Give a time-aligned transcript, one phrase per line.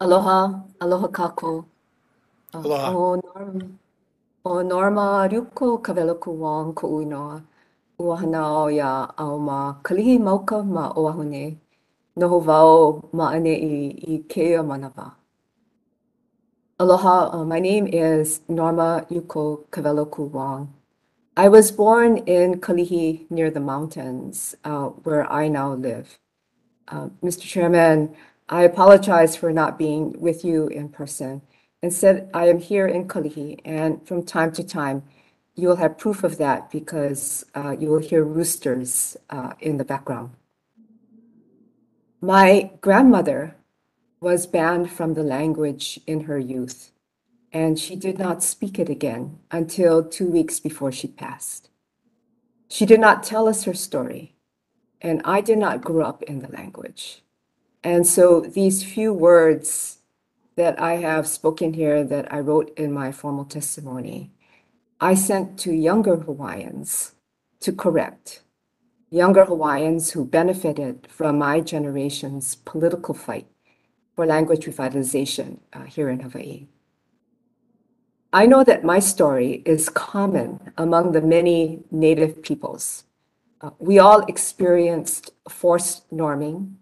[0.00, 1.66] Aloha, aloha kako.
[2.54, 2.88] Uh, Aloha.
[2.96, 3.66] o norma,
[4.44, 7.42] o norma ryuko Kawelokū Wong ko uinoa.
[8.00, 11.58] Ua hana o ia au ma kalihi mauka ma oahune.
[12.16, 15.12] Noho wau ma ane i, i kea manava.
[16.80, 20.72] Aloha, uh, my name is Norma Yuko Kawelokū Wong.
[21.36, 26.18] I was born in Kalihi near the mountains, uh, where I now live.
[26.88, 27.42] Uh, Mr.
[27.42, 28.16] Chairman,
[28.52, 31.42] I apologize for not being with you in person.
[31.84, 35.04] Instead, I am here in Kalihi, and from time to time,
[35.54, 39.84] you will have proof of that because uh, you will hear roosters uh, in the
[39.84, 40.30] background.
[42.20, 43.54] My grandmother
[44.20, 46.90] was banned from the language in her youth,
[47.52, 51.70] and she did not speak it again until two weeks before she passed.
[52.68, 54.34] She did not tell us her story,
[55.00, 57.22] and I did not grow up in the language.
[57.82, 59.98] And so these few words
[60.56, 64.30] that I have spoken here that I wrote in my formal testimony,
[65.00, 67.14] I sent to younger Hawaiians
[67.60, 68.42] to correct,
[69.10, 73.46] younger Hawaiians who benefited from my generation's political fight
[74.14, 76.66] for language revitalization uh, here in Hawaii.
[78.32, 83.04] I know that my story is common among the many Native peoples.
[83.60, 86.74] Uh, we all experienced forced norming,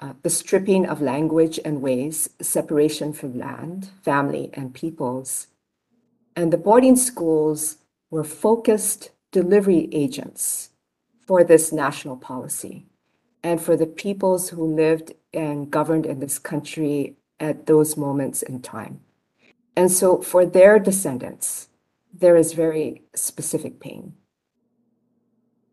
[0.00, 5.48] uh, the stripping of language and ways, separation from land, family, and peoples.
[6.36, 7.78] And the boarding schools
[8.10, 10.70] were focused delivery agents
[11.26, 12.86] for this national policy
[13.42, 18.60] and for the peoples who lived and governed in this country at those moments in
[18.62, 19.00] time.
[19.76, 21.68] And so for their descendants,
[22.12, 24.14] there is very specific pain.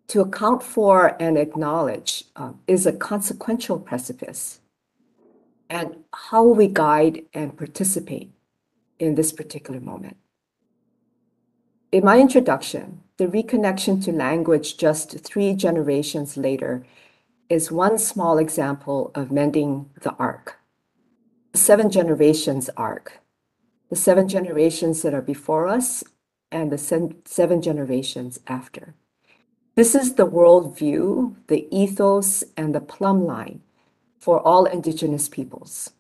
[0.08, 4.60] To account for and acknowledge uh, is a consequential precipice.
[5.70, 8.32] And how will we guide and participate
[9.00, 10.18] in this particular moment?
[11.92, 16.86] In my introduction, the reconnection to language just three generations later
[17.50, 20.60] is one small example of mending the arc.
[21.54, 23.22] The seven generations arc.
[23.90, 26.04] The seven generations that are before us
[26.52, 28.96] and the seven generations after.
[29.76, 33.62] This is the worldview, the ethos, and the plumb line
[34.18, 35.92] for all indigenous peoples.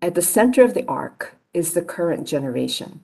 [0.00, 3.00] At the center of the arc is the current generation.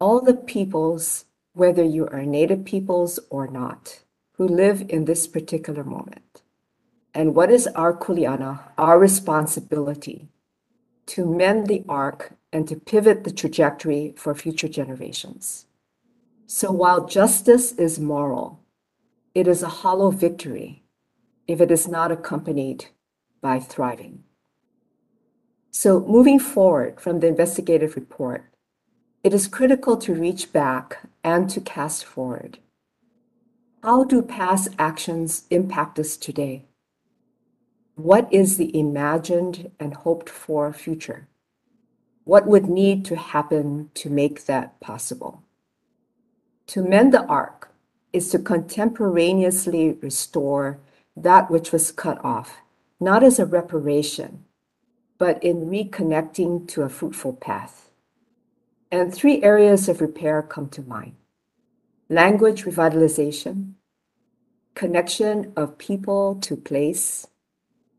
[0.00, 4.00] All the peoples, whether you are native peoples or not,
[4.32, 6.42] who live in this particular moment.
[7.14, 10.30] And what is our kuleana, our responsibility
[11.06, 15.66] to mend the arc and to pivot the trajectory for future generations?
[16.48, 18.59] So while justice is moral,
[19.34, 20.82] it is a hollow victory
[21.46, 22.86] if it is not accompanied
[23.40, 24.24] by thriving.
[25.70, 28.44] So moving forward from the investigative report,
[29.22, 32.58] it is critical to reach back and to cast forward.
[33.82, 36.66] How do past actions impact us today?
[37.94, 41.28] What is the imagined and hoped for future?
[42.24, 45.42] What would need to happen to make that possible?
[46.68, 47.69] To mend the arc
[48.12, 50.80] is to contemporaneously restore
[51.16, 52.58] that which was cut off,
[52.98, 54.44] not as a reparation,
[55.18, 57.90] but in reconnecting to a fruitful path.
[58.90, 61.14] And three areas of repair come to mind
[62.08, 63.74] language revitalization,
[64.74, 67.28] connection of people to place,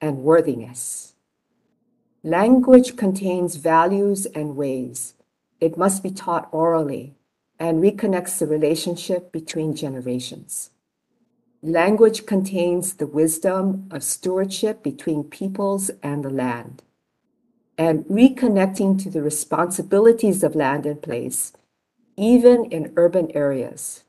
[0.01, 1.13] and worthiness.
[2.23, 5.13] Language contains values and ways.
[5.61, 7.15] It must be taught orally
[7.61, 10.71] and reconnects the relationship between generations.
[11.61, 16.81] Language contains the wisdom of stewardship between peoples and the land.
[17.77, 21.53] And reconnecting to the responsibilities of land and place,
[22.17, 24.05] even in urban areas.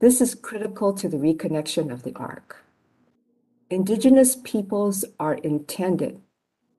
[0.00, 2.64] This is critical to the reconnection of the arc.
[3.70, 6.20] Indigenous peoples are intended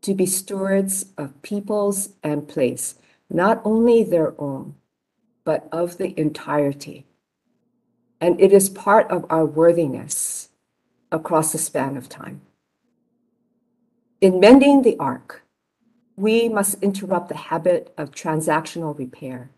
[0.02, 2.96] to be stewards of peoples and place,
[3.30, 4.76] not only their own,
[5.50, 7.08] but of the entirety.
[8.22, 10.50] And it is part of our worthiness
[11.12, 12.42] across the span of time.
[14.22, 15.42] In mending the arc,
[16.16, 19.50] we must interrupt the habit of transactional repair.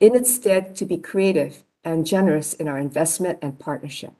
[0.00, 4.14] In its stead, to be creative and generous in our investment and partnership.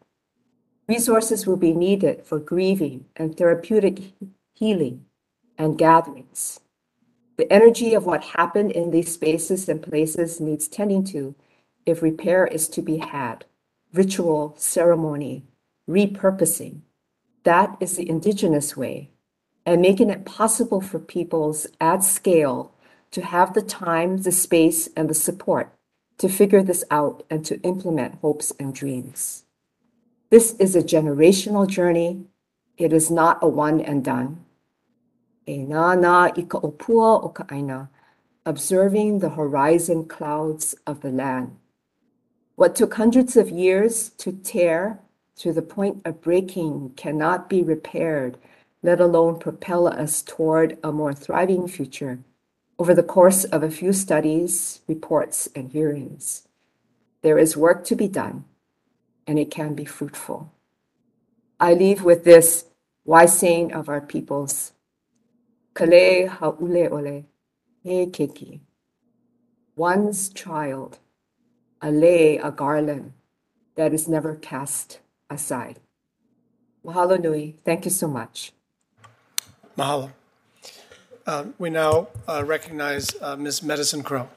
[0.86, 4.12] Resources will be needed for grieving and therapeutic
[4.54, 5.06] healing
[5.58, 6.60] and gatherings.
[7.36, 11.34] The energy of what happened in these spaces and places needs tending to
[11.84, 13.44] if repair is to be had.
[13.92, 15.44] Ritual, ceremony,
[15.88, 16.80] repurposing.
[17.44, 19.10] That is the indigenous way
[19.66, 22.72] and making it possible for peoples at scale
[23.10, 25.72] to have the time, the space, and the support
[26.18, 29.44] to figure this out and to implement hopes and dreams.
[30.30, 32.24] This is a generational journey.
[32.78, 34.45] It is not a one and done.
[35.48, 37.88] E na na ika opua o
[38.44, 41.56] observing the horizon clouds of the land.
[42.56, 44.98] What took hundreds of years to tear
[45.36, 48.38] to the point of breaking cannot be repaired,
[48.82, 52.18] let alone propel us toward a more thriving future
[52.78, 56.48] over the course of a few studies, reports, and hearings.
[57.22, 58.44] There is work to be done,
[59.26, 60.52] and it can be fruitful.
[61.60, 62.66] I leave with this
[63.04, 64.72] wise saying of our peoples
[65.76, 67.26] Kale haule ole,
[67.82, 68.60] he keki.
[69.76, 70.98] One's child,
[71.82, 73.12] a lei, a garland
[73.74, 75.78] that is never cast aside.
[76.82, 77.56] Mahalo nui.
[77.62, 78.52] Thank you so much.
[79.76, 80.12] Mahalo.
[81.26, 83.62] Uh, we now uh, recognize uh, Ms.
[83.62, 84.28] Medicine Crow.